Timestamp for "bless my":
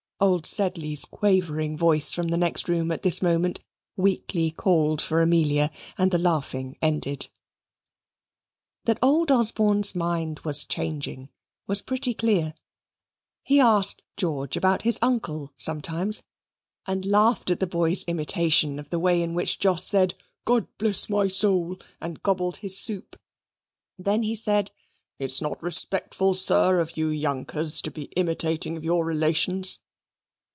20.77-21.29